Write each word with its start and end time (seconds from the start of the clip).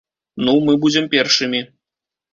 Ну, 0.47 0.55
мы 0.69 0.75
будзем 0.85 1.05
першымі. 1.13 1.61